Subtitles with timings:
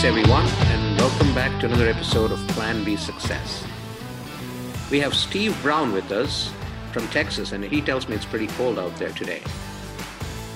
[0.00, 3.62] Thanks, everyone, and welcome back to another episode of Plan B Success.
[4.90, 6.50] We have Steve Brown with us
[6.90, 9.42] from Texas, and he tells me it's pretty cold out there today.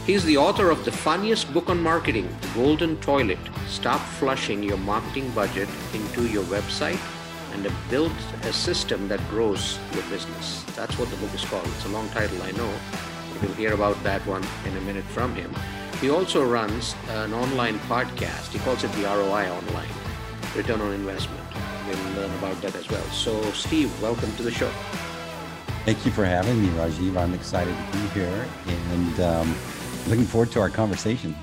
[0.07, 3.39] He's the author of the funniest book on marketing, The Golden Toilet
[3.69, 6.99] Stop Flushing Your Marketing Budget into Your Website
[7.53, 8.13] and Build
[8.45, 10.65] a System That Grows Your Business.
[10.75, 11.67] That's what the book is called.
[11.67, 12.73] It's a long title, I know.
[13.43, 15.55] We'll hear about that one in a minute from him.
[16.05, 18.53] He also runs an online podcast.
[18.53, 19.89] He calls it the ROI Online,
[20.55, 21.41] Return on Investment.
[21.89, 23.03] We'll learn about that as well.
[23.05, 24.71] So, Steve, welcome to the show.
[25.87, 27.17] Thank you for having me, Rajiv.
[27.17, 29.57] I'm excited to be here and um,
[30.07, 31.35] looking forward to our conversation.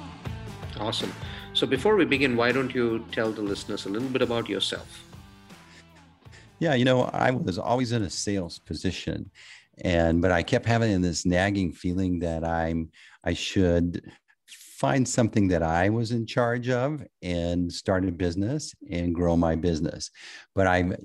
[0.80, 1.12] Awesome.
[1.56, 5.04] So, before we begin, why don't you tell the listeners a little bit about yourself?
[6.60, 9.32] Yeah, you know, I was always in a sales position,
[9.84, 12.92] and but I kept having this nagging feeling that I'm
[13.24, 14.12] I should
[14.82, 19.56] find something that I was in charge of and start a business and grow my
[19.56, 20.10] business.
[20.56, 20.96] But I'm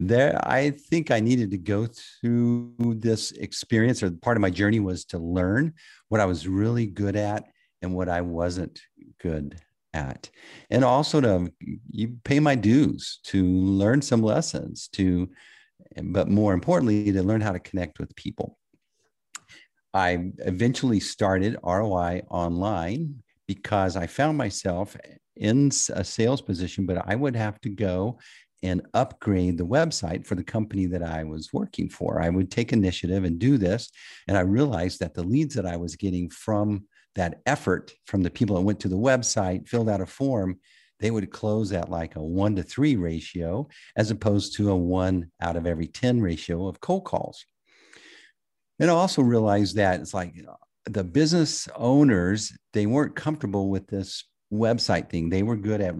[0.00, 4.80] there, I think I needed to go through this experience, or part of my journey
[4.80, 5.74] was to learn
[6.08, 7.44] what I was really good at
[7.82, 8.80] and what I wasn't
[9.20, 9.60] good
[9.92, 10.30] at.
[10.70, 11.52] And also to
[11.90, 15.28] you pay my dues to learn some lessons to
[16.02, 18.56] but more importantly to learn how to connect with people
[19.92, 24.96] I eventually started ROI online because I found myself
[25.36, 28.18] in a sales position, but I would have to go
[28.62, 32.20] and upgrade the website for the company that I was working for.
[32.20, 33.90] I would take initiative and do this.
[34.28, 38.30] And I realized that the leads that I was getting from that effort from the
[38.30, 40.58] people that went to the website, filled out a form,
[41.00, 43.66] they would close at like a one to three ratio,
[43.96, 47.44] as opposed to a one out of every 10 ratio of cold calls.
[48.80, 50.34] And I also realized that it's like
[50.86, 55.28] the business owners, they weren't comfortable with this website thing.
[55.28, 55.94] They were good at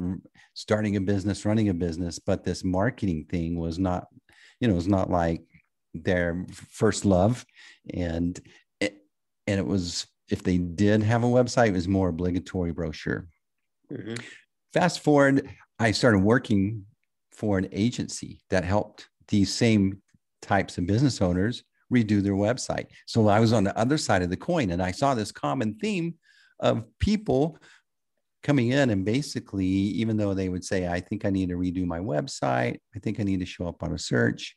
[0.55, 4.07] starting a business, running a business, but this marketing thing was not,
[4.61, 5.43] you know, it was not like
[5.93, 7.45] their first love.
[7.93, 8.41] And
[8.81, 8.97] it,
[9.47, 13.29] and it was, if they did have a website, it was more obligatory brochure.
[13.93, 14.15] Mm-hmm.
[14.73, 16.87] Fast forward, I started working
[17.33, 20.01] for an agency that helped these same
[20.41, 21.63] types of business owners
[21.93, 22.87] redo their website.
[23.07, 25.75] So I was on the other side of the coin and I saw this common
[25.75, 26.15] theme
[26.61, 27.59] of people
[28.43, 31.85] coming in and basically, even though they would say, I think I need to redo
[31.85, 34.57] my website, I think I need to show up on a search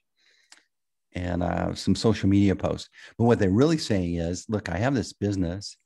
[1.15, 2.89] and uh, some social media posts.
[3.17, 5.77] But what they're really saying is, look, I have this business.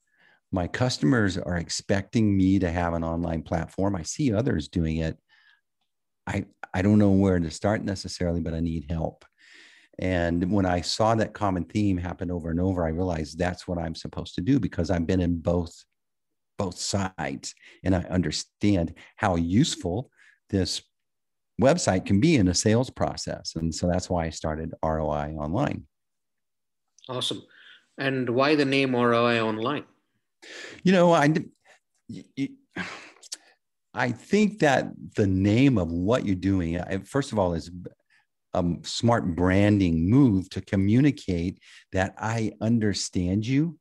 [0.52, 3.96] My customers are expecting me to have an online platform.
[3.96, 5.18] I see others doing it.
[6.26, 9.26] I, I don't know where to start necessarily, but I need help.
[10.00, 13.80] And when I saw that common theme happen over and over, I realized that's what
[13.80, 15.74] I'm supposed to do because I've been in both
[16.58, 17.54] both sides
[17.84, 20.10] and I understand how useful
[20.50, 20.82] this
[21.62, 23.56] website can be in a sales process.
[23.56, 25.86] And so that's why I started ROI Online.
[27.10, 27.44] Awesome.
[27.98, 29.84] And why the name ROI Online?
[30.84, 31.34] You know, I
[33.94, 37.72] I think that the name of what you're doing, first of all, is
[38.58, 41.60] a smart branding move to communicate
[41.92, 43.78] that I understand you,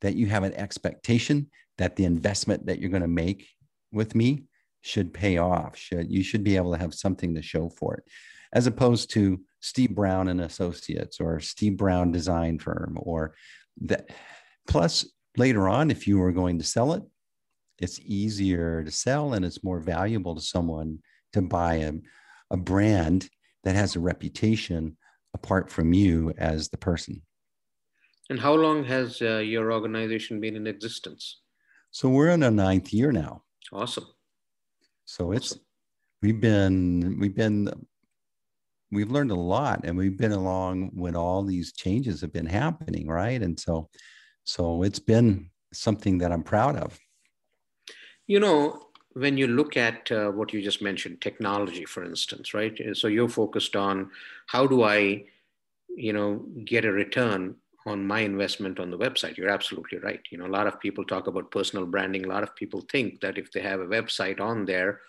[0.00, 3.48] that you have an expectation that the investment that you're going to make
[3.92, 4.44] with me
[4.82, 5.76] should pay off.
[5.76, 8.04] Should you should be able to have something to show for it,
[8.52, 13.34] as opposed to Steve Brown and Associates or Steve Brown Design Firm or
[13.82, 14.10] that.
[14.68, 17.02] Plus, later on, if you were going to sell it,
[17.78, 20.98] it's easier to sell and it's more valuable to someone
[21.32, 21.92] to buy a,
[22.50, 23.28] a brand
[23.66, 24.96] that has a reputation
[25.34, 27.20] apart from you as the person.
[28.30, 31.40] And how long has uh, your organization been in existence?
[31.90, 33.42] So we're in a ninth year now.
[33.72, 34.06] Awesome.
[35.04, 35.64] So it's awesome.
[36.22, 37.68] we've been we've been
[38.92, 43.08] we've learned a lot and we've been along when all these changes have been happening,
[43.08, 43.42] right?
[43.42, 43.90] And so
[44.44, 46.96] so it's been something that I'm proud of.
[48.28, 48.85] You know,
[49.16, 52.78] when you look at uh, what you just mentioned, technology, for instance, right?
[52.92, 54.10] So you're focused on
[54.46, 55.24] how do I,
[55.88, 57.54] you know, get a return
[57.86, 59.38] on my investment on the website.
[59.38, 60.20] You're absolutely right.
[60.30, 62.26] You know, a lot of people talk about personal branding.
[62.26, 65.00] A lot of people think that if they have a website on there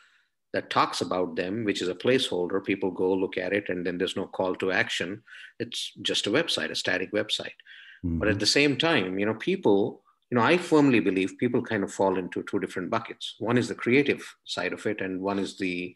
[0.53, 3.97] that talks about them, which is a placeholder, people go look at it and then
[3.97, 5.21] there's no call to action.
[5.59, 7.59] It's just a website, a static website.
[8.05, 8.19] Mm-hmm.
[8.19, 11.83] But at the same time, you know, people you know, I firmly believe people kind
[11.83, 13.35] of fall into two different buckets.
[13.39, 15.95] One is the creative side of it, and one is the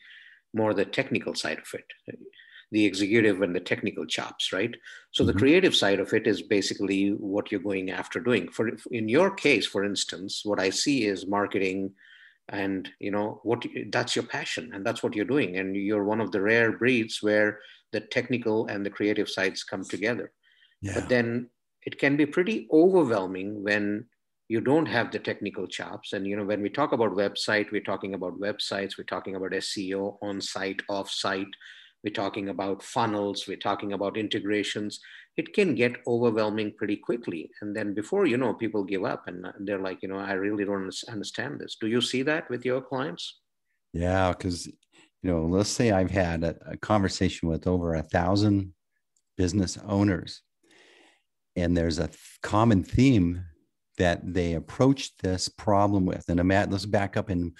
[0.54, 1.86] more the technical side of it,
[2.72, 4.74] the executive and the technical chops, right?
[5.12, 5.34] So mm-hmm.
[5.34, 8.50] the creative side of it is basically what you're going after doing.
[8.50, 11.94] For in your case, for instance, what I see is marketing
[12.50, 16.20] and you know what that's your passion and that's what you're doing and you're one
[16.20, 17.60] of the rare breeds where
[17.92, 20.32] the technical and the creative sides come together
[20.82, 20.94] yeah.
[20.96, 21.50] but then
[21.84, 24.06] it can be pretty overwhelming when
[24.52, 26.12] you don't have the technical chops.
[26.12, 29.52] And you know when we talk about website we're talking about websites we're talking about
[29.68, 31.54] seo on site off site
[32.04, 35.00] we're talking about funnels we're talking about integrations.
[35.38, 37.50] It can get overwhelming pretty quickly.
[37.62, 40.66] And then before you know people give up and they're like you know i really
[40.66, 41.78] don't understand this.
[41.80, 43.40] Do you see that with your clients?
[43.94, 48.74] Yeah because you know let's say i've had a, a conversation with over a thousand
[49.38, 50.42] business owners
[51.56, 53.46] and there's a th- common theme
[54.02, 57.54] that they approach this problem with and Matt, let's back up and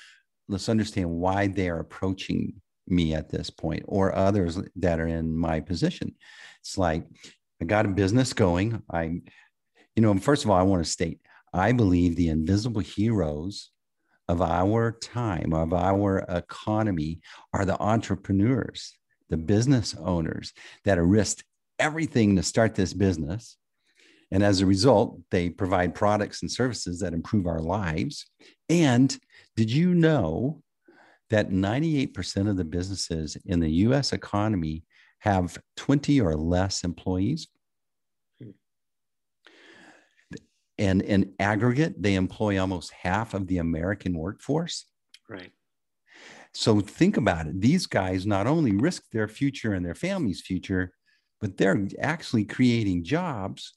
[0.48, 2.54] let's understand why they are approaching
[2.88, 6.14] me at this point or others that are in my position
[6.62, 7.06] it's like
[7.62, 8.82] I got a business going.
[8.92, 9.22] I,
[9.96, 11.20] you know, first of all, I want to state
[11.54, 13.72] I believe the invisible heroes
[14.30, 17.20] of our time, of our economy,
[17.54, 18.94] are the entrepreneurs,
[19.30, 20.54] the business owners
[20.86, 21.44] that risked
[21.78, 23.58] everything to start this business.
[24.32, 28.26] And as a result, they provide products and services that improve our lives.
[28.70, 29.18] And
[29.56, 30.62] did you know
[31.32, 34.84] that 98% of the businesses in the US economy
[35.20, 37.48] have 20 or less employees.
[40.78, 44.86] And in aggregate, they employ almost half of the American workforce.
[45.30, 45.52] Right.
[46.54, 47.62] So think about it.
[47.62, 50.92] These guys not only risk their future and their family's future,
[51.40, 53.74] but they're actually creating jobs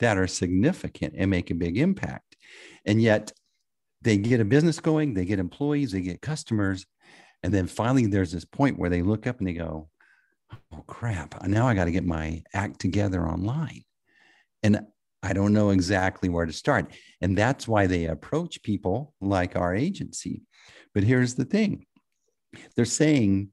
[0.00, 2.36] that are significant and make a big impact.
[2.84, 3.32] And yet
[4.02, 6.86] they get a business going, they get employees, they get customers.
[7.42, 9.88] And then finally, there's this point where they look up and they go,
[10.72, 13.82] oh crap, now I got to get my act together online.
[14.62, 14.80] And
[15.22, 16.92] I don't know exactly where to start.
[17.20, 20.42] And that's why they approach people like our agency.
[20.94, 21.86] But here's the thing
[22.74, 23.50] they're saying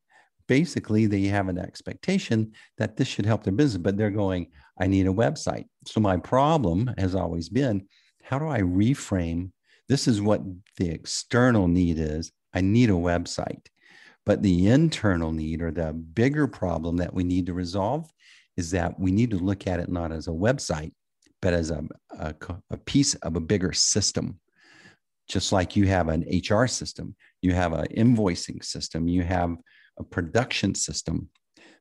[0.48, 4.48] basically they have an expectation that this should help their business, but they're going,
[4.80, 5.66] I need a website.
[5.86, 7.88] So my problem has always been
[8.24, 9.52] how do I reframe?
[9.90, 10.42] This is what
[10.78, 12.31] the external need is.
[12.54, 13.66] I need a website.
[14.25, 18.10] But the internal need or the bigger problem that we need to resolve
[18.56, 20.94] is that we need to look at it not as a website,
[21.42, 21.84] but as a,
[22.18, 22.34] a,
[22.70, 24.40] a piece of a bigger system.
[25.28, 29.56] Just like you have an HR system, you have an invoicing system, you have
[29.98, 31.30] a production system.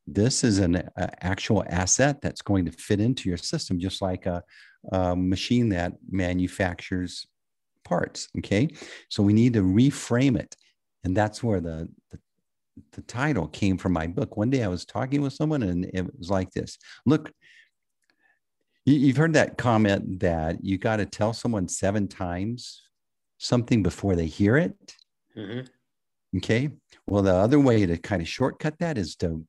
[0.06, 4.26] This is an a actual asset that's going to fit into your system, just like
[4.26, 4.42] a,
[4.90, 7.26] a machine that manufactures
[7.84, 8.28] parts.
[8.38, 8.68] Okay.
[9.08, 10.56] So we need to reframe it.
[11.04, 12.18] And that's where the, the
[12.92, 14.36] the title came from my book.
[14.36, 17.30] One day I was talking with someone and it was like this Look,
[18.84, 22.82] you've heard that comment that you got to tell someone seven times
[23.38, 24.94] something before they hear it.
[25.36, 25.66] Mm-hmm.
[26.38, 26.70] Okay.
[27.06, 29.44] Well, the other way to kind of shortcut that is to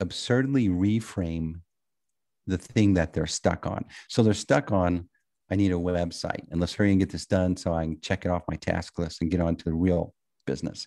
[0.00, 1.60] absurdly reframe
[2.46, 3.84] the thing that they're stuck on.
[4.08, 5.08] So they're stuck on,
[5.50, 8.24] I need a website and let's hurry and get this done so I can check
[8.24, 10.14] it off my task list and get on to the real
[10.46, 10.86] business.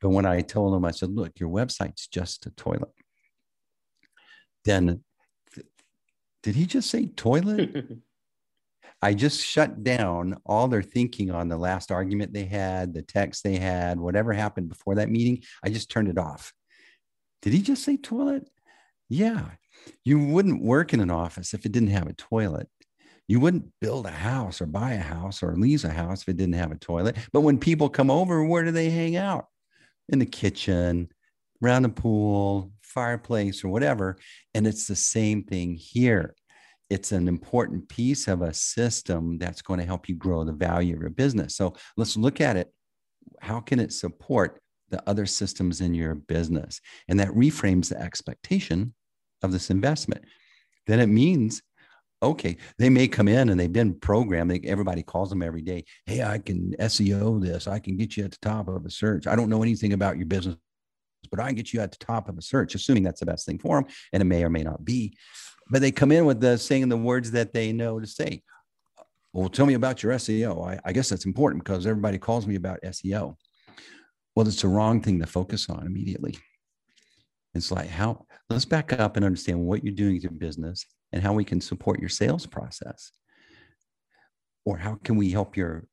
[0.00, 2.90] But when I told him, I said, look, your website's just a toilet.
[4.64, 5.02] Then,
[5.54, 5.66] th-
[6.42, 7.86] did he just say toilet?
[9.02, 13.44] I just shut down all their thinking on the last argument they had, the text
[13.44, 15.42] they had, whatever happened before that meeting.
[15.62, 16.52] I just turned it off.
[17.44, 18.48] Did he just say toilet?
[19.08, 19.44] Yeah.
[20.02, 22.68] You wouldn't work in an office if it didn't have a toilet.
[23.28, 26.36] You wouldn't build a house or buy a house or lease a house if it
[26.36, 27.16] didn't have a toilet.
[27.32, 29.46] But when people come over, where do they hang out?
[30.08, 31.08] in the kitchen,
[31.62, 34.16] around the pool, fireplace, or whatever.
[34.54, 36.34] And it's the same thing here.
[36.90, 40.94] It's an important piece of a system that's going to help you grow the value
[40.94, 41.56] of your business.
[41.56, 42.72] So let's look at it.
[43.40, 44.60] How can it support
[44.90, 46.80] the other systems in your business?
[47.08, 48.94] And that reframes the expectation
[49.42, 50.24] of this investment.
[50.86, 51.62] Then it means
[52.22, 54.50] okay, they may come in and they've been programmed.
[54.50, 55.84] They, everybody calls them every day.
[56.06, 57.68] Hey, I can SEO this.
[57.68, 59.26] I can get you at the top of a search.
[59.26, 60.56] I don't know anything about your business,
[61.30, 63.46] but I can get you at the top of a search, assuming that's the best
[63.46, 63.90] thing for them.
[64.12, 65.16] And it may or may not be.
[65.70, 68.42] But they come in with the saying the words that they know to say.
[69.32, 70.66] Well, tell me about your SEO.
[70.66, 73.36] I, I guess that's important because everybody calls me about SEO.
[74.34, 76.36] Well, it's the wrong thing to focus on immediately.
[77.54, 81.32] It's like how let's back up and understand what you're doing to business and how
[81.32, 83.12] we can support your sales process.
[84.64, 85.86] Or how can we help your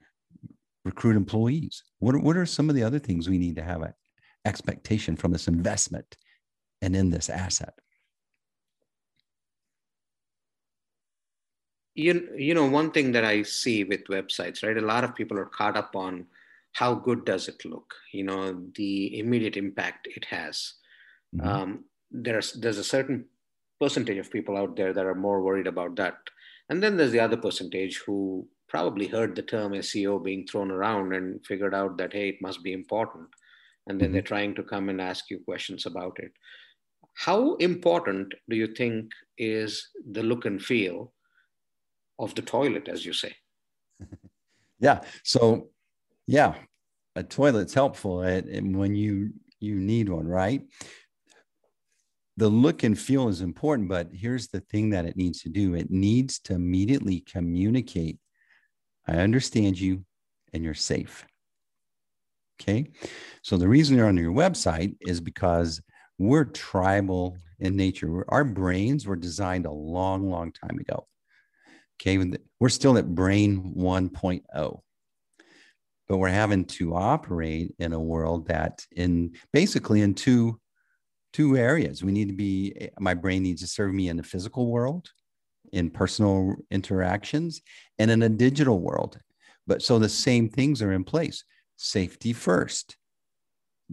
[0.84, 1.84] recruit employees?
[2.00, 3.94] What what are some of the other things we need to have an
[4.46, 6.18] expectation from this investment
[6.82, 7.74] and in this asset?
[11.94, 14.78] You, you know, one thing that I see with websites, right?
[14.78, 16.26] A lot of people are caught up on
[16.74, 17.94] how good does it look?
[18.14, 20.74] You know, the immediate impact it has.
[21.36, 21.48] Mm-hmm.
[21.48, 23.26] Um, there's there's a certain
[23.80, 26.16] percentage of people out there that are more worried about that,
[26.70, 31.14] and then there's the other percentage who probably heard the term SEO being thrown around
[31.14, 33.28] and figured out that hey, it must be important,
[33.88, 34.14] and then mm-hmm.
[34.14, 36.32] they're trying to come and ask you questions about it.
[37.14, 41.14] How important do you think is the look and feel
[42.20, 43.36] of the toilet, as you say?
[44.80, 45.02] yeah.
[45.24, 45.70] So,
[46.28, 46.56] yeah,
[47.16, 50.64] a toilet's helpful at, when you you need one, right?
[52.38, 55.76] The look and feel is important, but here's the thing that it needs to do:
[55.76, 58.20] it needs to immediately communicate.
[59.08, 60.06] I understand you,
[60.54, 61.26] and you're safe.
[62.62, 62.92] Okay.
[63.42, 65.82] So the reason you're on your website is because
[66.20, 68.24] we're tribal in nature.
[68.30, 71.08] Our brains were designed a long, long time ago.
[72.00, 74.82] Okay, we're still at brain 1.0,
[76.12, 80.60] but we're having to operate in a world that, in basically in two
[81.32, 82.04] two areas.
[82.04, 82.90] We need to be.
[83.00, 85.10] My brain needs to serve me in the physical world,
[85.72, 87.62] in personal interactions,
[87.98, 89.20] and in a digital world.
[89.68, 91.46] But so the same things are in place.
[91.78, 92.98] Safety first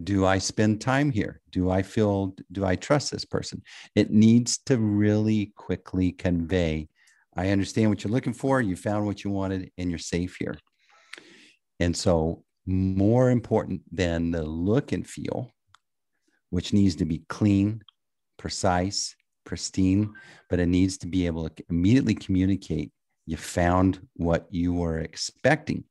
[0.01, 3.61] do i spend time here do i feel do i trust this person
[3.95, 6.87] it needs to really quickly convey
[7.35, 10.55] i understand what you're looking for you found what you wanted and you're safe here
[11.79, 15.51] and so more important than the look and feel
[16.49, 17.81] which needs to be clean
[18.37, 20.13] precise pristine
[20.49, 22.91] but it needs to be able to immediately communicate
[23.25, 25.83] you found what you were expecting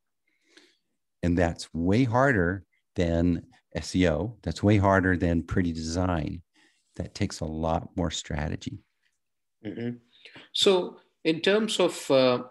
[1.22, 2.64] and that's way harder
[2.94, 3.42] than
[3.76, 4.34] SEO.
[4.42, 6.42] That's way harder than pretty design.
[6.96, 8.78] That takes a lot more strategy.
[9.64, 9.96] Mm-hmm.
[10.52, 12.42] So, in terms of, uh,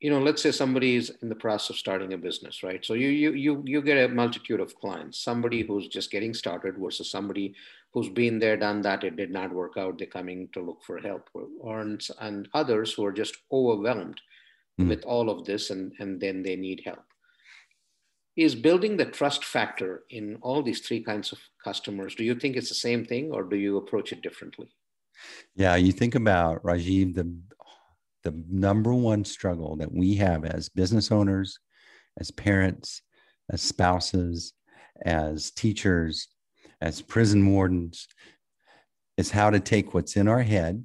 [0.00, 2.84] you know, let's say somebody is in the process of starting a business, right?
[2.84, 5.22] So you you you you get a multitude of clients.
[5.22, 7.54] Somebody who's just getting started versus somebody
[7.92, 9.04] who's been there, done that.
[9.04, 9.98] It did not work out.
[9.98, 14.20] They're coming to look for help, or and, and others who are just overwhelmed
[14.80, 14.88] mm-hmm.
[14.88, 17.04] with all of this, and and then they need help
[18.36, 22.14] is building the trust factor in all these three kinds of customers.
[22.14, 24.68] Do you think it's the same thing or do you approach it differently?
[25.54, 27.30] Yeah, you think about Rajiv, the
[28.22, 31.58] the number one struggle that we have as business owners,
[32.18, 33.02] as parents,
[33.50, 34.52] as spouses,
[35.04, 36.28] as teachers,
[36.80, 38.06] as prison wardens,
[39.16, 40.84] is how to take what's in our head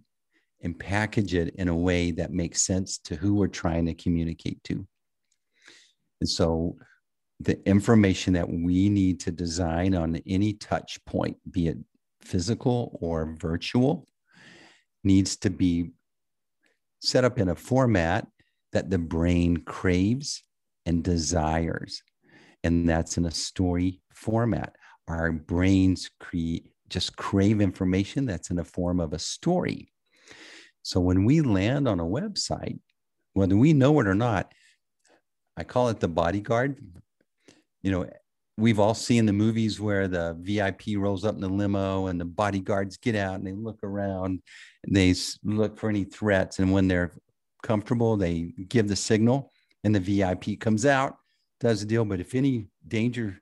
[0.62, 4.64] and package it in a way that makes sense to who we're trying to communicate
[4.64, 4.86] to.
[6.22, 6.78] And so
[7.40, 11.78] the information that we need to design on any touch point, be it
[12.22, 14.08] physical or virtual,
[15.04, 15.92] needs to be
[17.06, 18.28] set up in a format
[18.74, 20.44] that the brain craves
[20.86, 22.02] and desires.
[22.64, 24.76] And that's in a story format.
[25.08, 29.92] Our brains create just crave information that's in the form of a story.
[30.84, 32.80] So when we land on a website,
[33.34, 34.52] whether we know it or not,
[35.58, 36.78] I call it the bodyguard
[37.86, 38.10] you know,
[38.58, 42.26] we've all seen the movies where the VIP rolls up in the limo and the
[42.26, 44.42] bodyguards get out and they look around
[44.84, 46.60] and they look for any threats.
[46.60, 47.12] And when they're
[47.64, 49.52] comfortable, they give the signal
[49.84, 51.18] and the VIP comes out,
[51.60, 52.06] does the deal.
[52.06, 53.42] But if any danger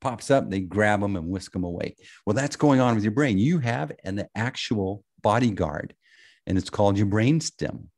[0.00, 1.96] pops up, they grab them and whisk them away.
[2.24, 3.38] Well, that's going on with your brain.
[3.38, 5.94] You have an actual bodyguard,
[6.46, 7.90] and it's called your brain stem.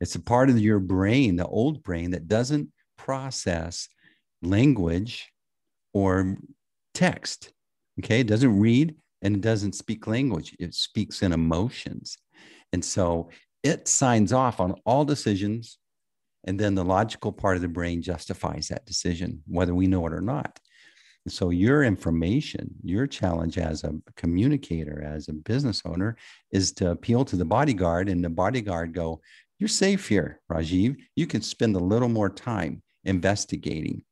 [0.00, 3.88] It's a part of your brain, the old brain, that doesn't process
[4.42, 5.31] language
[5.92, 6.36] or
[6.94, 7.52] text.
[8.00, 8.20] Okay.
[8.20, 12.18] It doesn't read and it doesn't speak language, it speaks in emotions.
[12.72, 13.30] And so
[13.62, 15.78] it signs off on all decisions.
[16.44, 20.12] And then the logical part of the brain justifies that decision, whether we know it
[20.12, 20.58] or not.
[21.24, 26.16] And so your information, your challenge as a communicator, as a business owner,
[26.50, 29.20] is to appeal to the bodyguard and the bodyguard go,
[29.60, 30.96] you're safe here, Rajiv.
[31.14, 34.02] You can spend a little more time investigating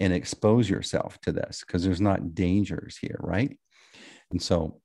[0.00, 3.56] and expose yourself to this because there's not dangers here, right?
[4.30, 4.80] And so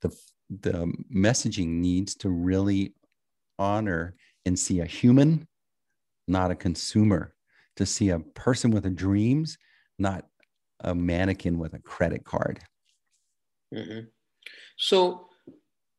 [0.00, 0.14] the
[0.60, 2.94] the messaging needs to really
[3.58, 5.46] honor and see a human,
[6.28, 7.34] not a consumer,
[7.76, 9.56] to see a person with a dreams,
[9.98, 10.26] not
[10.80, 12.60] a mannequin with a credit card.
[13.74, 14.06] Mm-hmm.
[14.76, 15.28] So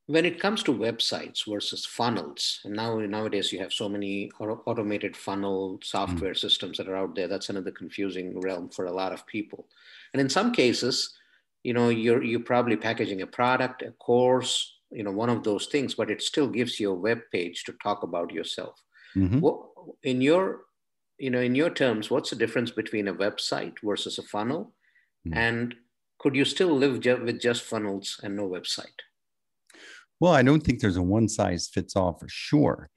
[0.08, 5.16] when it comes to websites versus funnels and now nowadays you have so many automated
[5.16, 6.38] funnel software mm.
[6.38, 9.68] systems that are out there that's another confusing realm for a lot of people
[10.14, 11.14] and in some cases
[11.64, 15.68] you know you're you're probably packaging a product a course you know one of those
[15.68, 18.82] things but it still gives you a web page to talk about yourself
[19.16, 19.40] mm-hmm.
[19.40, 19.60] what,
[20.04, 20.62] in your
[21.18, 24.74] you know, in your terms, what's the difference between a website versus a funnel?
[25.28, 25.36] Mm.
[25.36, 25.76] And
[26.20, 29.00] could you still live ju- with just funnels and no website?
[30.24, 32.90] Well, I don't think there's a one size fits all for sure.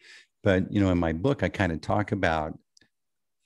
[0.45, 2.57] But, you know, in my book, I kind of talk about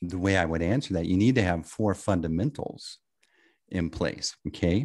[0.03, 1.07] the way I would answer that.
[1.07, 2.99] You need to have four fundamentals
[3.71, 4.37] in place.
[4.49, 4.85] Okay.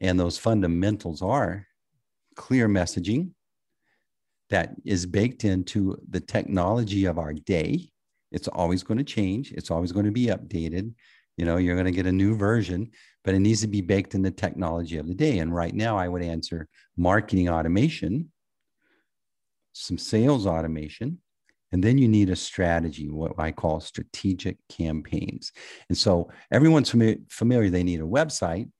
[0.00, 1.66] And those fundamentals are
[2.34, 3.32] clear messaging
[4.48, 7.90] that is baked into the technology of our day.
[8.30, 10.94] It's always going to change, it's always going to be updated.
[11.36, 12.92] You know, you're going to get a new version,
[13.24, 15.38] but it needs to be baked in the technology of the day.
[15.38, 18.32] And right now, I would answer marketing automation,
[19.72, 21.18] some sales automation,
[21.72, 25.52] and then you need a strategy, what I call strategic campaigns.
[25.88, 26.90] And so everyone's
[27.30, 28.70] familiar, they need a website,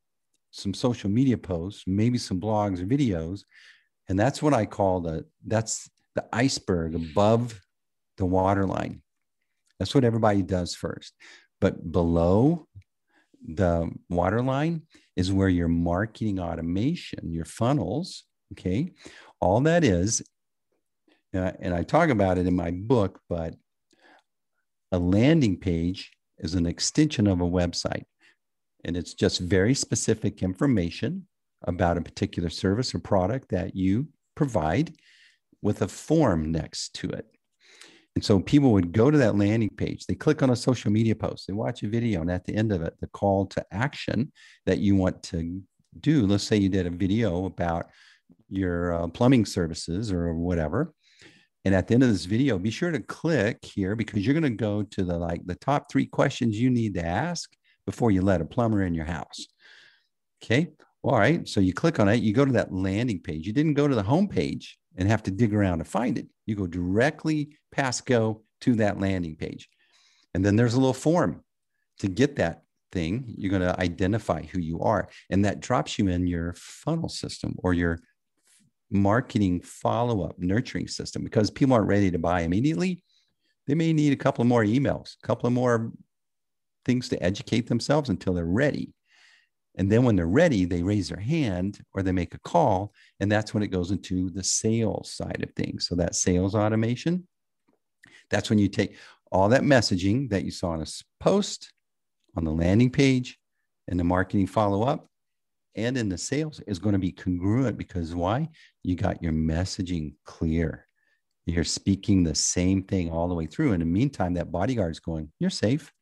[0.50, 3.44] some social media posts, maybe some blogs or videos.
[4.08, 7.58] And that's what I call the that's the iceberg above
[8.18, 9.02] the waterline.
[9.78, 11.14] That's what everybody does first.
[11.60, 12.68] But below
[13.46, 14.82] the waterline
[15.16, 18.90] is where your marketing automation, your funnels, okay,
[19.40, 20.22] all that is
[21.34, 23.54] uh, and I talk about it in my book, but
[24.90, 28.04] a landing page is an extension of a website.
[28.84, 31.26] And it's just very specific information
[31.62, 34.94] about a particular service or product that you provide
[35.62, 37.26] with a form next to it.
[38.14, 41.14] And so people would go to that landing page, they click on a social media
[41.14, 44.32] post, they watch a video, and at the end of it, the call to action
[44.66, 45.62] that you want to
[45.98, 46.26] do.
[46.26, 47.86] Let's say you did a video about
[48.48, 50.92] your uh, plumbing services or whatever.
[51.64, 54.42] And at the end of this video, be sure to click here because you're going
[54.42, 57.50] to go to the like the top three questions you need to ask
[57.86, 59.46] before you let a plumber in your house.
[60.42, 60.68] Okay.
[61.02, 61.46] All right.
[61.48, 63.46] So you click on it, you go to that landing page.
[63.46, 66.26] You didn't go to the home page and have to dig around to find it.
[66.46, 69.68] You go directly past go to that landing page.
[70.34, 71.42] And then there's a little form
[72.00, 73.24] to get that thing.
[73.36, 75.08] You're going to identify who you are.
[75.30, 77.98] And that drops you in your funnel system or your
[78.90, 83.02] marketing follow up nurturing system because people aren't ready to buy immediately.
[83.66, 85.92] They may need a couple of more emails, a couple of more
[86.84, 88.92] things to educate themselves until they're ready.
[89.76, 92.92] And then when they're ready, they raise their hand or they make a call.
[93.20, 95.86] And that's when it goes into the sales side of things.
[95.86, 97.26] So that sales automation,
[98.30, 98.96] that's when you take
[99.30, 100.86] all that messaging that you saw in a
[101.20, 101.72] post
[102.36, 103.38] on the landing page
[103.88, 105.08] and the marketing follow up
[105.74, 108.48] and in the sales is going to be congruent because why?
[108.82, 110.86] You got your messaging clear.
[111.46, 113.72] You're speaking the same thing all the way through.
[113.72, 115.92] In the meantime, that bodyguard's going, You're safe.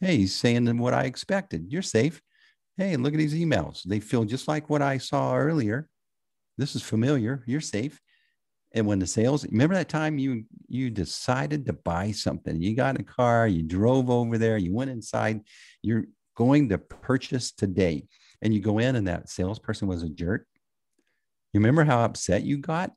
[0.00, 1.66] Hey, he's saying what I expected.
[1.68, 2.20] You're safe.
[2.76, 3.82] Hey, look at these emails.
[3.84, 5.88] They feel just like what I saw earlier.
[6.58, 7.44] This is familiar.
[7.46, 8.00] You're safe.
[8.72, 12.98] And when the sales, remember that time you you decided to buy something, you got
[12.98, 15.42] a car, you drove over there, you went inside,
[15.82, 16.06] you're
[16.36, 18.08] going to purchase today
[18.42, 20.46] and you go in and that salesperson was a jerk,
[21.52, 22.90] you remember how upset you got?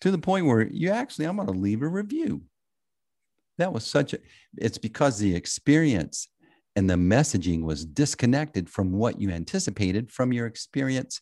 [0.00, 2.42] To the point where you actually, I'm going to leave a review.
[3.58, 4.18] That was such a,
[4.56, 6.28] it's because the experience
[6.76, 11.20] and the messaging was disconnected from what you anticipated from your experience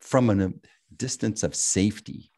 [0.00, 0.48] from a uh,
[0.96, 2.30] distance of safety.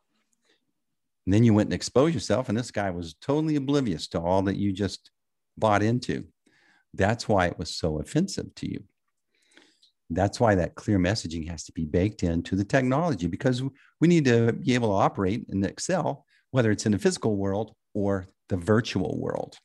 [1.27, 4.43] And then you went and exposed yourself, and this guy was totally oblivious to all
[4.43, 5.11] that you just
[5.59, 6.25] bought into.
[6.95, 8.85] That's why it was so offensive to you.
[10.09, 13.61] That's why that clear messaging has to be baked into the technology because
[14.01, 17.75] we need to be able to operate in Excel, whether it's in the physical world
[17.93, 19.59] or the virtual world.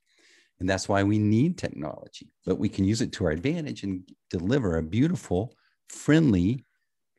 [0.62, 4.08] And that's why we need technology, but we can use it to our advantage and
[4.30, 5.56] deliver a beautiful,
[5.90, 6.66] friendly,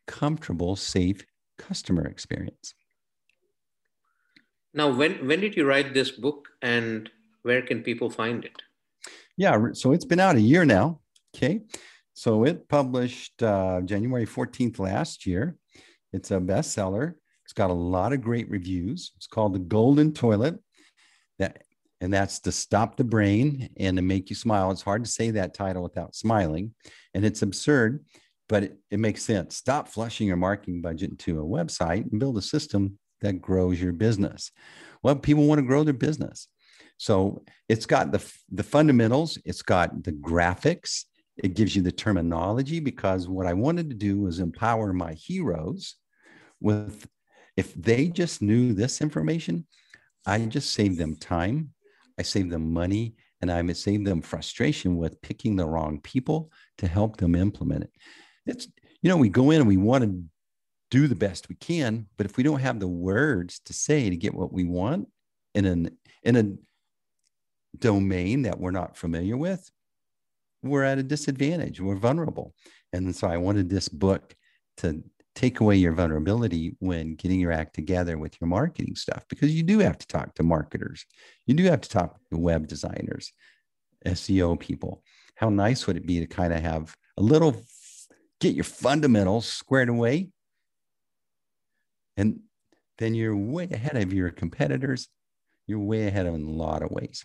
[0.07, 1.26] comfortable, safe
[1.59, 2.72] customer experience.
[4.72, 7.11] Now, when, when did you write this book and
[7.42, 8.62] where can people find it?
[9.37, 11.00] Yeah, so it's been out a year now.
[11.35, 11.62] Okay.
[12.14, 15.57] So it published uh, January 14th last year.
[16.12, 17.14] It's a bestseller.
[17.44, 19.11] It's got a lot of great reviews.
[19.16, 20.61] It's called The Golden Toilet.
[22.02, 24.72] And that's to stop the brain and to make you smile.
[24.72, 26.74] It's hard to say that title without smiling.
[27.14, 28.04] And it's absurd,
[28.48, 29.56] but it, it makes sense.
[29.56, 33.92] Stop flushing your marketing budget into a website and build a system that grows your
[33.92, 34.50] business.
[35.04, 36.48] Well, people want to grow their business.
[36.96, 41.04] So it's got the, the fundamentals, it's got the graphics,
[41.36, 45.94] it gives you the terminology because what I wanted to do was empower my heroes
[46.60, 47.06] with,
[47.56, 49.68] if they just knew this information,
[50.26, 51.74] I just saved them time,
[52.22, 56.87] I saved them money, and I saved them frustration with picking the wrong people to
[56.87, 57.90] help them implement it.
[58.46, 58.68] It's,
[59.02, 60.22] you know, we go in and we want to
[60.92, 64.16] do the best we can, but if we don't have the words to say to
[64.16, 65.08] get what we want
[65.56, 66.44] in an in a
[67.76, 69.68] domain that we're not familiar with,
[70.62, 71.80] we're at a disadvantage.
[71.80, 72.54] We're vulnerable.
[72.92, 74.32] And so I wanted this book
[74.76, 75.02] to
[75.34, 79.62] take away your vulnerability when getting your act together with your marketing stuff because you
[79.62, 81.06] do have to talk to marketers.
[81.46, 83.32] You do have to talk to web designers,
[84.06, 85.02] SEO people.
[85.36, 87.62] How nice would it be to kind of have a little
[88.40, 90.28] get your fundamentals squared away
[92.16, 92.40] and
[92.98, 95.08] then you're way ahead of your competitors.
[95.66, 97.24] You're way ahead in a lot of ways.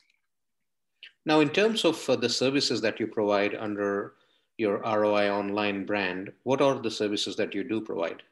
[1.25, 4.13] Now, in terms of uh, the services that you provide under
[4.57, 8.23] your ROI online brand, what are the services that you do provide?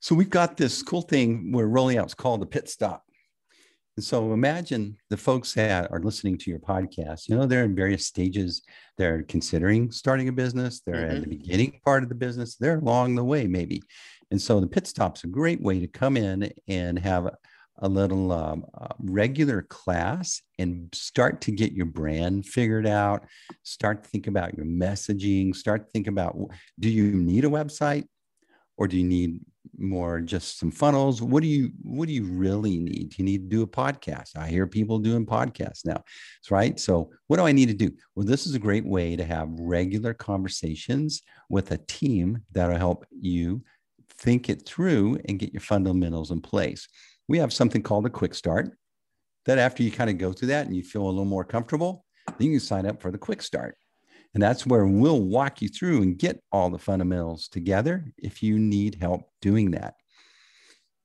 [0.00, 2.04] So we've got this cool thing we're rolling out.
[2.04, 3.04] It's called the Pit Stop.
[3.96, 7.74] And so imagine the folks that are listening to your podcast, you know, they're in
[7.74, 8.62] various stages.
[8.96, 11.16] They're considering starting a business, they're mm-hmm.
[11.16, 13.82] at the beginning part of the business, they're along the way, maybe.
[14.30, 17.28] And so the pit stop's a great way to come in and have
[17.78, 23.24] a little um, uh, regular class and start to get your brand figured out
[23.62, 26.36] start to think about your messaging start to think about
[26.78, 28.04] do you need a website
[28.76, 29.40] or do you need
[29.76, 31.20] more just some funnels?
[31.20, 33.10] What do you what do you really need?
[33.10, 34.36] Do you need to do a podcast?
[34.36, 36.02] I hear people doing podcasts now
[36.50, 36.78] right?
[36.80, 37.90] So what do i need to do?
[38.14, 43.04] Well this is a great way to have regular conversations with a team that'll help
[43.10, 43.62] you
[44.18, 46.88] think it through and get your fundamentals in place
[47.28, 48.76] we have something called a quick start
[49.46, 52.04] that after you kind of go through that and you feel a little more comfortable,
[52.38, 53.76] then you sign up for the quick start.
[54.34, 58.58] And that's where we'll walk you through and get all the fundamentals together if you
[58.58, 59.94] need help doing that.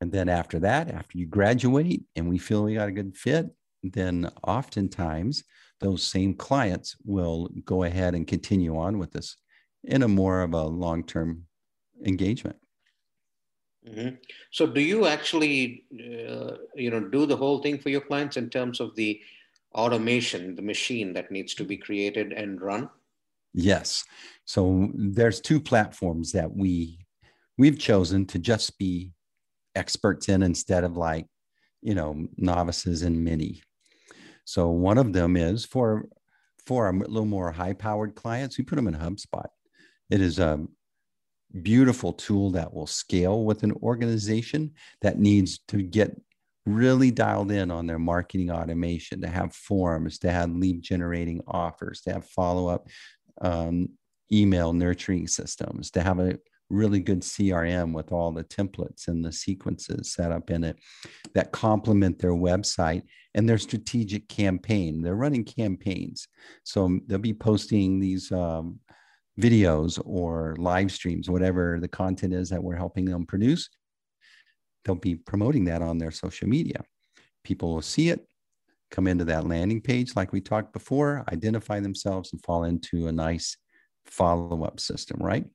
[0.01, 3.47] And then after that, after you graduate and we feel we got a good fit,
[3.81, 5.43] then oftentimes
[5.79, 9.37] those same clients will go ahead and continue on with us
[9.85, 11.45] in a more of a long term
[12.05, 12.57] engagement.
[13.87, 14.15] Mm-hmm.
[14.51, 18.49] So, do you actually, uh, you know, do the whole thing for your clients in
[18.49, 19.19] terms of the
[19.75, 22.89] automation, the machine that needs to be created and run?
[23.53, 24.03] Yes.
[24.45, 26.99] So there's two platforms that we
[27.57, 29.13] we've chosen to just be
[29.75, 31.27] experts in instead of like,
[31.81, 33.61] you know, novices in many.
[34.45, 36.05] So one of them is for
[36.65, 39.47] for a little more high-powered clients, we put them in HubSpot.
[40.09, 40.65] It is a
[41.61, 46.19] beautiful tool that will scale with an organization that needs to get
[46.65, 52.01] really dialed in on their marketing automation, to have forms, to have lead generating offers,
[52.01, 52.87] to have follow up
[53.41, 53.89] um,
[54.31, 56.39] email nurturing systems, to have a
[56.69, 60.79] really good CRM with all the templates and the sequences set up in it
[61.35, 63.03] that complement their website
[63.35, 65.01] and their strategic campaign.
[65.01, 66.27] They're running campaigns.
[66.63, 68.79] So they'll be posting these um,
[69.39, 73.69] videos or live streams, whatever the content is that we're helping them produce,
[74.85, 76.83] they'll be promoting that on their social media.
[77.43, 78.25] People will see it,
[78.91, 83.11] come into that landing page, like we talked before, identify themselves, and fall into a
[83.11, 83.57] nice
[84.05, 85.45] follow up system, right?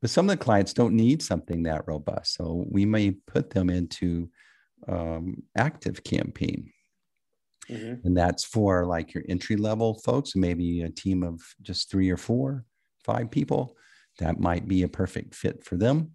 [0.00, 2.34] But some of the clients don't need something that robust.
[2.34, 4.28] So we may put them into
[4.86, 6.70] um, ActiveCampaign.
[7.70, 8.06] Mm-hmm.
[8.06, 12.18] And that's for like your entry level folks, maybe a team of just three or
[12.18, 12.66] four
[13.04, 13.76] five people,
[14.18, 16.12] that might be a perfect fit for them.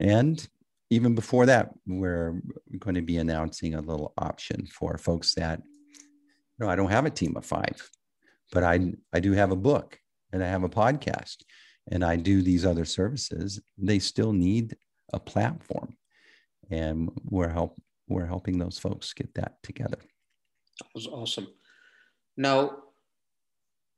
[0.00, 0.46] And
[0.90, 2.40] even before that, we're
[2.78, 7.06] going to be announcing a little option for folks that, you know, I don't have
[7.06, 7.90] a team of five,
[8.52, 9.98] but I, I do have a book
[10.32, 11.36] and I have a podcast
[11.90, 13.60] and I do these other services.
[13.78, 14.76] They still need
[15.12, 15.96] a platform.
[16.70, 19.98] And we're help we're helping those folks get that together.
[20.78, 21.48] That was awesome.
[22.36, 22.78] Now,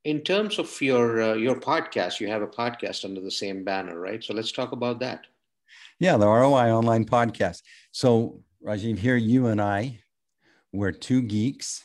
[0.07, 3.99] in terms of your uh, your podcast, you have a podcast under the same banner,
[3.99, 4.23] right?
[4.23, 5.27] So let's talk about that.
[5.99, 7.63] Yeah, the ROI Online Podcast.
[7.91, 9.99] So Rajiv, here you and I,
[10.73, 11.83] we're two geeks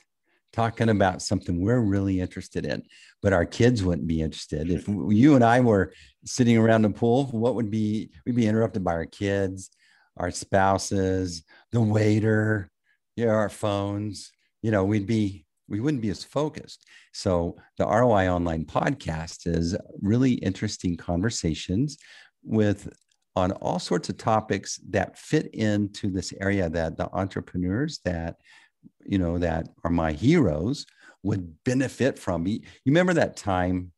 [0.54, 2.84] talking about something we're really interested in,
[3.24, 4.70] but our kids wouldn't be interested.
[4.70, 8.84] If you and I were sitting around the pool, what would be we'd be interrupted
[8.84, 9.72] by our kids,
[10.18, 12.70] our spouses, the waiter,
[13.16, 14.32] yeah, our phones.
[14.62, 16.86] You know, we'd be we wouldn't be as focused.
[17.14, 21.98] So the ROI Online podcast is really interesting conversations
[22.44, 22.92] with
[23.38, 28.36] on all sorts of topics that fit into this area that the entrepreneurs that
[29.06, 30.86] you know that are my heroes
[31.24, 32.46] would benefit from.
[32.46, 33.94] You remember that time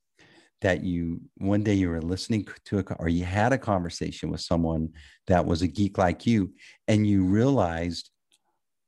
[0.61, 4.41] that you one day you were listening to a or you had a conversation with
[4.41, 4.89] someone
[5.25, 6.53] that was a geek like you
[6.87, 8.11] and you realized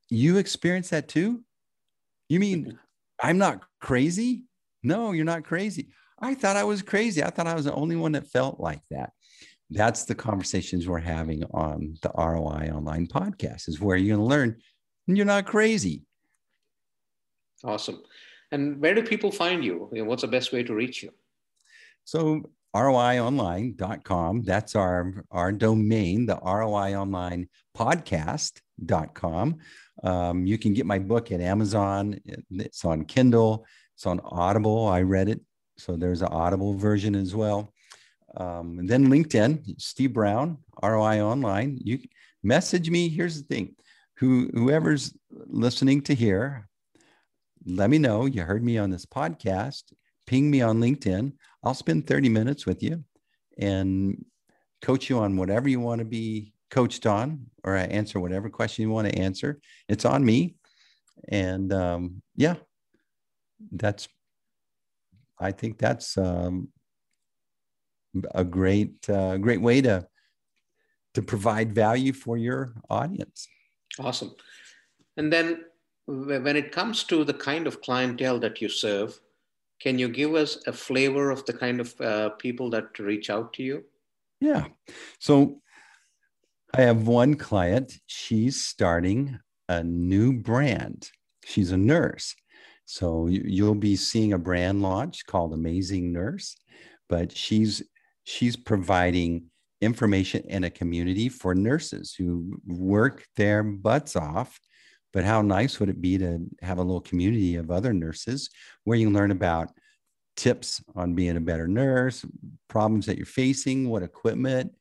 [0.09, 1.43] you experienced that too
[2.29, 2.79] you mean.
[3.21, 4.43] I'm not crazy?
[4.83, 5.89] No, you're not crazy.
[6.19, 7.23] I thought I was crazy.
[7.23, 9.11] I thought I was the only one that felt like that.
[9.69, 14.35] That's the conversations we're having on the ROI online podcast, is where you're going to
[14.35, 14.57] learn
[15.07, 16.03] you're not crazy.
[17.63, 18.01] Awesome.
[18.51, 19.87] And where do people find you?
[19.91, 21.11] What's the best way to reach you?
[22.03, 22.49] So
[22.83, 29.57] roionline.com, that's our, our domain, the ROI Online podcast.com.
[30.03, 32.19] Um, you can get my book at Amazon.
[32.51, 33.65] It's on Kindle.
[33.95, 34.87] It's on Audible.
[34.87, 35.41] I read it.
[35.77, 37.73] So there's an Audible version as well.
[38.37, 41.79] Um, and then LinkedIn, Steve Brown, ROI Online.
[41.81, 41.99] You
[42.43, 43.07] message me.
[43.07, 43.75] Here's the thing
[44.17, 46.67] who, whoever's listening to here,
[47.65, 49.83] let me know you heard me on this podcast.
[50.27, 51.33] Ping me on LinkedIn.
[51.65, 53.03] I'll spend 30 minutes with you
[53.57, 54.23] and
[54.81, 58.83] coach you on whatever you want to be coached on or I answer whatever question
[58.83, 59.59] you want to answer.
[59.89, 60.55] It's on me.
[61.29, 62.55] And um, yeah,
[63.71, 64.07] that's,
[65.39, 66.69] I think that's um,
[68.33, 70.07] a great, uh, great way to,
[71.15, 73.47] to provide value for your audience.
[73.99, 74.35] Awesome.
[75.17, 75.61] And then
[76.05, 79.19] when it comes to the kind of clientele that you serve,
[79.81, 83.53] can you give us a flavor of the kind of uh, people that reach out
[83.53, 83.83] to you?
[84.39, 84.65] Yeah.
[85.19, 85.61] So
[86.73, 87.93] I have one client.
[88.05, 91.09] She's starting a new brand.
[91.45, 92.35] She's a nurse.
[92.85, 96.55] So you'll be seeing a brand launch called Amazing Nurse,
[97.09, 97.81] but she's
[98.23, 99.45] she's providing
[99.81, 104.59] information and a community for nurses who work their butts off.
[105.15, 108.49] But how nice would it be to have a little community of other nurses
[108.83, 109.71] where you learn about
[110.35, 112.25] tips on being a better nurse,
[112.67, 114.73] problems that you're facing, what equipment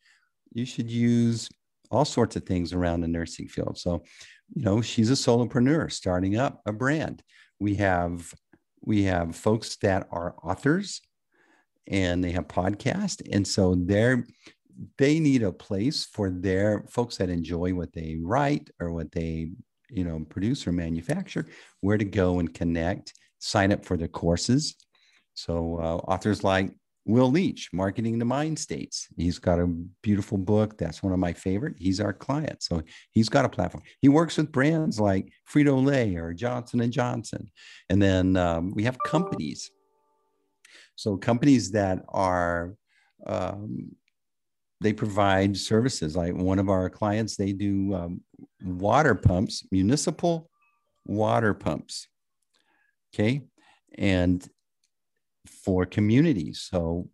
[0.52, 1.48] you should use,
[1.92, 3.78] all sorts of things around the nursing field.
[3.78, 4.02] So,
[4.52, 7.22] you know, she's a solopreneur starting up a brand.
[7.60, 8.34] We have
[8.82, 11.00] we have folks that are authors
[11.86, 14.26] and they have podcasts and so they're
[14.98, 19.52] they need a place for their folks that enjoy what they write or what they
[19.94, 21.46] you know producer or manufacture
[21.80, 24.76] where to go and connect sign up for the courses
[25.34, 26.70] so uh, authors like
[27.06, 29.08] Will Leach, Marketing to Mindstates.
[29.16, 29.66] He's got a
[30.02, 30.78] beautiful book.
[30.78, 31.74] That's one of my favorite.
[31.76, 32.62] He's our client.
[32.62, 33.84] So he's got a platform.
[34.00, 37.50] He works with brands like Frito-Lay or Johnson and Johnson.
[37.90, 39.70] And then um, we have companies.
[40.96, 42.74] So companies that are,
[43.26, 43.94] um,
[44.80, 46.16] they provide services.
[46.16, 48.20] Like one of our clients, they do um,
[48.62, 50.50] water pumps, municipal
[51.06, 52.08] water pumps.
[53.14, 53.42] Okay.
[53.96, 54.46] And
[55.46, 56.66] for communities.
[56.70, 57.08] So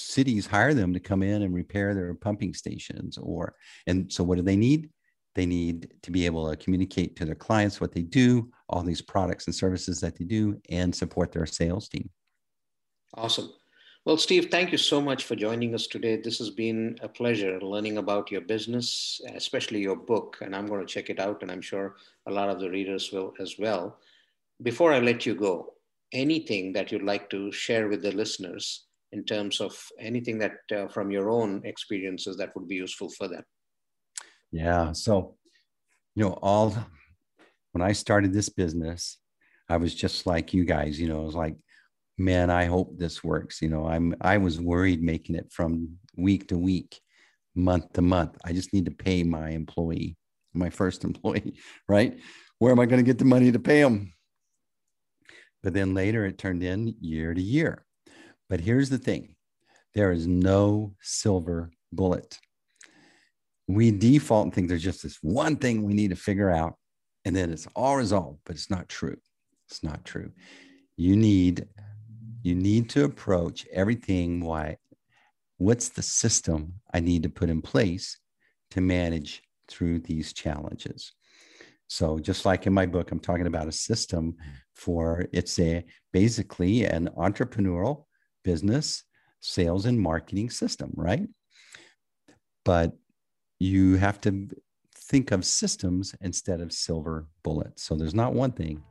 [0.00, 3.54] cities hire them to come in and repair their pumping stations or
[3.86, 4.88] and so what do they need
[5.34, 9.02] they need to be able to communicate to their clients what they do all these
[9.02, 12.08] products and services that they do and support their sales team
[13.14, 13.52] awesome
[14.04, 16.16] well steve thank you so much for joining us today.
[16.16, 20.80] This has been a pleasure learning about your business especially your book and i'm going
[20.80, 23.98] to check it out and i'm sure a lot of the readers will as well.
[24.62, 25.74] Before i let you go
[26.12, 30.88] anything that you'd like to share with the listeners in terms of anything that uh,
[30.88, 33.44] from your own experiences that would be useful for them?
[34.50, 35.36] Yeah so
[36.14, 36.74] you know all
[37.72, 39.18] when i started this business
[39.68, 41.56] i was just like you guys you know i was like
[42.20, 46.48] man i hope this works you know i'm i was worried making it from week
[46.48, 47.00] to week
[47.54, 50.16] month to month i just need to pay my employee
[50.54, 52.18] my first employee right
[52.58, 54.12] where am i going to get the money to pay them
[55.62, 57.84] but then later it turned in year to year.
[58.48, 59.36] But here's the thing
[59.94, 62.38] there is no silver bullet.
[63.68, 66.76] We default and think there's just this one thing we need to figure out,
[67.24, 69.16] and then it's all resolved, but it's not true.
[69.68, 70.32] It's not true.
[70.96, 71.66] You need
[72.42, 74.76] you need to approach everything why
[75.58, 78.18] what's the system I need to put in place
[78.70, 81.12] to manage through these challenges.
[81.86, 84.36] So just like in my book, I'm talking about a system
[84.74, 88.04] for it's a basically an entrepreneurial
[88.44, 89.04] business
[89.40, 91.26] sales and marketing system, right?
[92.64, 92.92] But
[93.58, 94.48] you have to
[94.94, 97.82] think of systems instead of silver bullets.
[97.82, 98.82] So there's not one thing.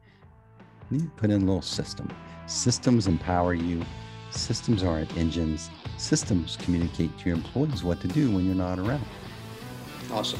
[0.91, 2.09] You need to put in a little system.
[2.47, 3.83] Systems empower you.
[4.31, 5.69] Systems aren't engines.
[5.97, 9.05] Systems communicate to your employees what to do when you're not around.
[10.11, 10.39] Awesome.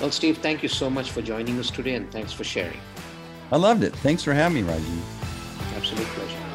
[0.00, 2.80] Well, Steve, thank you so much for joining us today and thanks for sharing.
[3.50, 3.94] I loved it.
[3.96, 5.76] Thanks for having me, Rajiv.
[5.76, 6.45] Absolute pleasure.